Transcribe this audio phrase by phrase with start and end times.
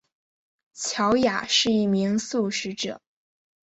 [0.73, 2.99] 乔雅是一名素食者。